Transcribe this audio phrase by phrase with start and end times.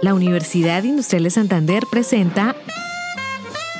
[0.00, 2.54] La Universidad Industrial de Santander presenta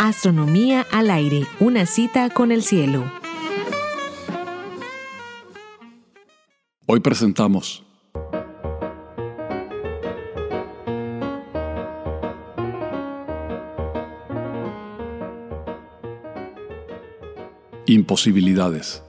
[0.01, 3.05] Astronomía al aire, una cita con el cielo.
[6.87, 7.85] Hoy presentamos
[17.87, 19.05] Imposibilidades.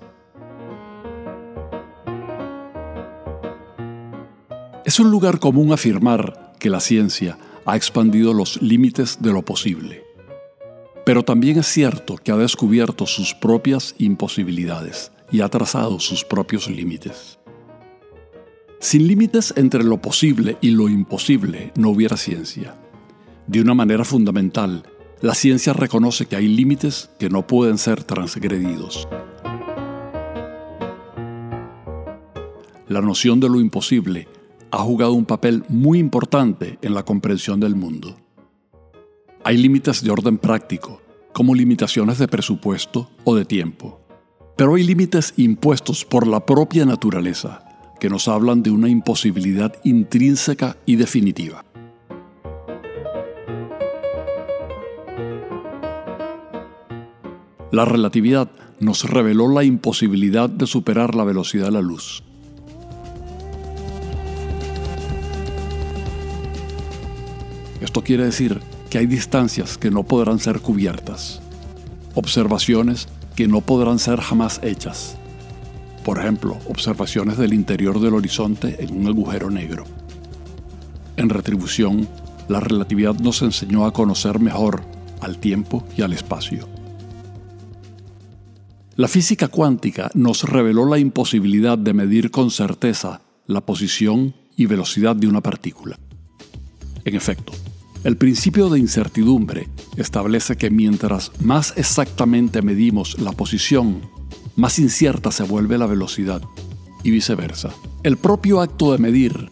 [4.85, 10.03] Es un lugar común afirmar que la ciencia ha expandido los límites de lo posible.
[11.05, 16.69] Pero también es cierto que ha descubierto sus propias imposibilidades y ha trazado sus propios
[16.69, 17.39] límites.
[18.79, 22.75] Sin límites entre lo posible y lo imposible no hubiera ciencia.
[23.47, 24.83] De una manera fundamental,
[25.21, 29.07] la ciencia reconoce que hay límites que no pueden ser transgredidos.
[32.87, 34.27] La noción de lo imposible
[34.71, 38.15] ha jugado un papel muy importante en la comprensión del mundo.
[39.43, 41.01] Hay límites de orden práctico,
[41.33, 44.01] como limitaciones de presupuesto o de tiempo,
[44.55, 47.63] pero hay límites impuestos por la propia naturaleza,
[47.99, 51.65] que nos hablan de una imposibilidad intrínseca y definitiva.
[57.71, 62.23] La relatividad nos reveló la imposibilidad de superar la velocidad de la luz.
[67.81, 71.41] Esto quiere decir que hay distancias que no podrán ser cubiertas,
[72.15, 75.15] observaciones que no podrán ser jamás hechas.
[76.03, 79.85] Por ejemplo, observaciones del interior del horizonte en un agujero negro.
[81.15, 82.07] En retribución,
[82.47, 84.81] la relatividad nos enseñó a conocer mejor
[85.21, 86.67] al tiempo y al espacio.
[88.95, 95.15] La física cuántica nos reveló la imposibilidad de medir con certeza la posición y velocidad
[95.15, 95.97] de una partícula.
[97.05, 97.53] En efecto,
[98.03, 104.01] el principio de incertidumbre establece que mientras más exactamente medimos la posición,
[104.55, 106.41] más incierta se vuelve la velocidad,
[107.03, 107.71] y viceversa.
[108.03, 109.49] El propio acto de medir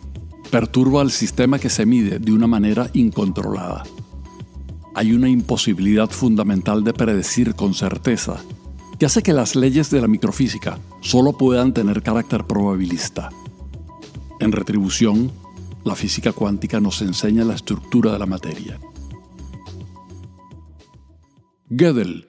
[0.52, 3.84] perturba al sistema que se mide de una manera incontrolada.
[4.96, 8.38] Hay una imposibilidad fundamental de predecir con certeza
[8.98, 13.30] que hace que las leyes de la microfísica solo puedan tener carácter probabilista.
[14.40, 15.32] En retribución,
[15.88, 18.80] la física cuántica nos enseña la estructura de la materia.
[21.70, 22.28] Gödel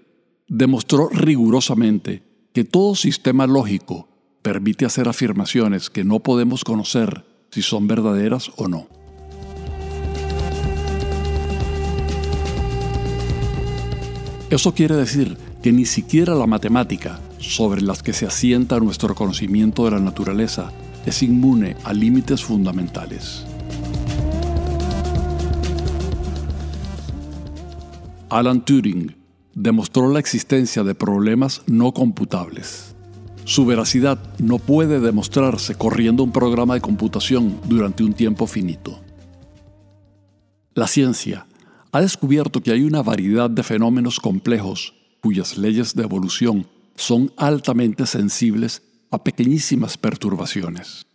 [0.48, 4.08] demostró rigurosamente que todo sistema lógico
[4.42, 8.88] permite hacer afirmaciones que no podemos conocer si son verdaderas o no.
[14.50, 19.84] Eso quiere decir que ni siquiera la matemática, sobre las que se asienta nuestro conocimiento
[19.84, 20.72] de la naturaleza,
[21.06, 23.44] es inmune a límites fundamentales.
[28.30, 29.16] Alan Turing
[29.54, 32.94] demostró la existencia de problemas no computables.
[33.44, 39.00] Su veracidad no puede demostrarse corriendo un programa de computación durante un tiempo finito.
[40.74, 41.46] La ciencia
[41.90, 48.06] ha descubierto que hay una variedad de fenómenos complejos cuyas leyes de evolución son altamente
[48.06, 51.06] sensibles a pequeñísimas perturbaciones.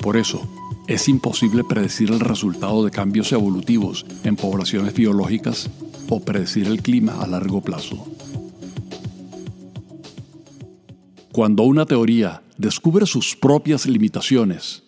[0.00, 0.46] Por eso,
[0.86, 5.68] es imposible predecir el resultado de cambios evolutivos en poblaciones biológicas
[6.08, 8.06] o predecir el clima a largo plazo.
[11.32, 14.84] Cuando una teoría descubre sus propias limitaciones,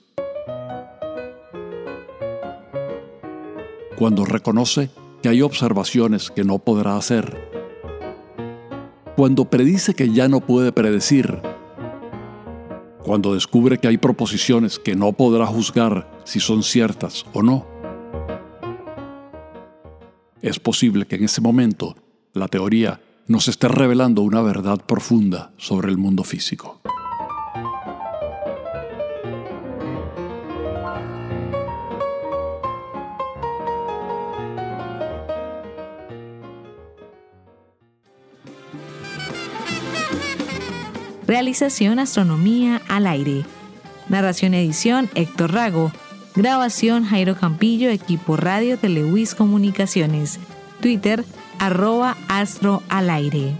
[3.99, 4.91] cuando reconoce
[5.21, 7.58] que hay observaciones que no podrá hacer,
[9.19, 11.43] cuando predice que ya no puede predecir,
[13.03, 17.67] cuando descubre que hay proposiciones que no podrá juzgar si son ciertas o no.
[20.41, 21.97] Es posible que en ese momento
[22.33, 26.81] la teoría nos esté revelando una verdad profunda sobre el mundo físico.
[41.29, 43.45] Realización Astronomía al aire.
[44.09, 45.93] Narración edición Héctor Rago.
[46.35, 50.41] Grabación Jairo Campillo, equipo Radio Telewis Comunicaciones.
[50.81, 51.27] Twitter
[51.59, 53.53] arroba astro al aire.